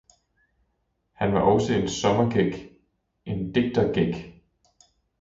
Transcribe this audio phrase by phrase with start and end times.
[1.11, 2.73] han var også en sommergæk,
[3.25, 4.43] en digtergæk!